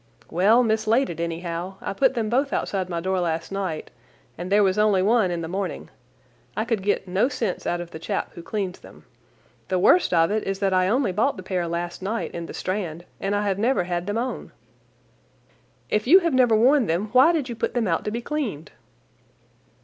"Well, 0.31 0.63
mislaid 0.63 1.11
it, 1.11 1.19
anyhow. 1.19 1.75
I 1.79 1.93
put 1.93 2.15
them 2.15 2.27
both 2.27 2.51
outside 2.51 2.89
my 2.89 3.01
door 3.01 3.19
last 3.19 3.51
night, 3.51 3.91
and 4.35 4.51
there 4.51 4.63
was 4.63 4.79
only 4.79 5.03
one 5.03 5.29
in 5.29 5.41
the 5.41 5.47
morning. 5.47 5.91
I 6.57 6.65
could 6.65 6.81
get 6.81 7.07
no 7.07 7.29
sense 7.29 7.67
out 7.67 7.79
of 7.79 7.91
the 7.91 7.99
chap 7.99 8.31
who 8.33 8.41
cleans 8.41 8.79
them. 8.79 9.05
The 9.67 9.77
worst 9.77 10.11
of 10.11 10.31
it 10.31 10.43
is 10.43 10.57
that 10.57 10.73
I 10.73 10.87
only 10.87 11.11
bought 11.11 11.37
the 11.37 11.43
pair 11.43 11.67
last 11.67 12.01
night 12.01 12.31
in 12.31 12.47
the 12.47 12.53
Strand, 12.55 13.05
and 13.19 13.35
I 13.35 13.43
have 13.47 13.59
never 13.59 13.83
had 13.83 14.07
them 14.07 14.17
on." 14.17 14.51
"If 15.87 16.07
you 16.07 16.17
have 16.21 16.33
never 16.33 16.55
worn 16.55 16.87
them, 16.87 17.09
why 17.11 17.31
did 17.31 17.47
you 17.47 17.55
put 17.55 17.75
them 17.75 17.87
out 17.87 18.03
to 18.05 18.09
be 18.09 18.21
cleaned?" 18.21 18.71